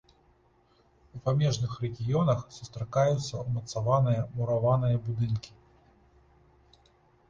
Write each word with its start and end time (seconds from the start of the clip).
У 1.17 1.21
памежных 1.27 1.71
рэгіёнах 1.83 2.41
сустракаюцца 2.57 3.45
ўмацаваныя 3.45 4.27
мураваныя 4.35 4.95
будынкі. 5.09 5.51